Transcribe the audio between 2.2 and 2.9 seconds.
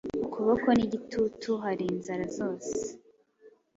zose